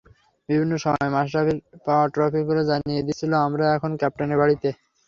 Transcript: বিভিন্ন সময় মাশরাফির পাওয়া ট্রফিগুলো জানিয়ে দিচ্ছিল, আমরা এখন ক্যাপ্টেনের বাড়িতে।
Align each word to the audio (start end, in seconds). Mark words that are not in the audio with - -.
বিভিন্ন 0.49 0.73
সময় 0.77 1.09
মাশরাফির 1.15 1.57
পাওয়া 1.85 2.05
ট্রফিগুলো 2.13 2.61
জানিয়ে 2.71 3.05
দিচ্ছিল, 3.07 3.31
আমরা 3.47 3.65
এখন 3.77 3.91
ক্যাপ্টেনের 4.01 4.39
বাড়িতে। 4.41 4.69